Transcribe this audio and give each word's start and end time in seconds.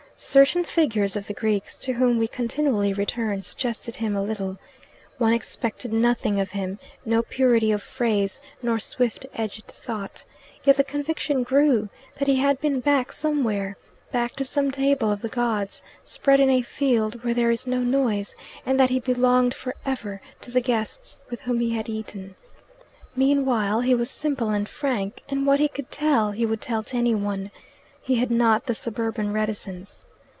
Certain 0.23 0.63
figures 0.63 1.15
of 1.15 1.25
the 1.25 1.33
Greeks, 1.33 1.79
to 1.79 1.93
whom 1.93 2.19
we 2.19 2.27
continually 2.27 2.93
return, 2.93 3.41
suggested 3.41 3.95
him 3.95 4.15
a 4.15 4.21
little. 4.21 4.59
One 5.17 5.33
expected 5.33 5.91
nothing 5.91 6.39
of 6.39 6.51
him 6.51 6.77
no 7.03 7.23
purity 7.23 7.71
of 7.71 7.81
phrase 7.81 8.39
nor 8.61 8.77
swift 8.79 9.25
edged 9.33 9.65
thought. 9.65 10.23
Yet 10.63 10.77
the 10.77 10.83
conviction 10.83 11.41
grew 11.41 11.89
that 12.19 12.27
he 12.27 12.35
had 12.35 12.61
been 12.61 12.81
back 12.81 13.11
somewhere 13.11 13.77
back 14.11 14.35
to 14.35 14.45
some 14.45 14.69
table 14.69 15.11
of 15.11 15.23
the 15.23 15.27
gods, 15.27 15.81
spread 16.05 16.39
in 16.39 16.51
a 16.51 16.61
field 16.61 17.23
where 17.23 17.33
there 17.33 17.49
is 17.49 17.65
no 17.65 17.79
noise, 17.79 18.35
and 18.63 18.79
that 18.79 18.91
he 18.91 18.99
belonged 18.99 19.55
for 19.55 19.73
ever 19.87 20.21
to 20.41 20.51
the 20.51 20.61
guests 20.61 21.19
with 21.31 21.41
whom 21.41 21.59
he 21.61 21.71
had 21.71 21.89
eaten. 21.89 22.35
Meanwhile 23.15 23.81
he 23.81 23.95
was 23.95 24.11
simple 24.11 24.51
and 24.51 24.69
frank, 24.69 25.23
and 25.29 25.47
what 25.47 25.59
he 25.59 25.67
could 25.67 25.89
tell 25.89 26.29
he 26.29 26.45
would 26.45 26.61
tell 26.61 26.83
to 26.83 26.95
any 26.97 27.15
one. 27.15 27.49
He 28.03 28.17
had 28.17 28.29
not 28.29 28.67
the 28.67 28.75
suburban 28.75 29.33
reticence. 29.33 30.03